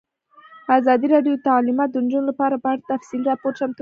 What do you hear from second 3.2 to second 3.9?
راپور چمتو کړی.